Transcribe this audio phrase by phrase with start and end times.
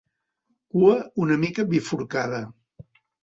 [0.75, 0.95] Cua
[1.27, 2.41] una mica bifurcada.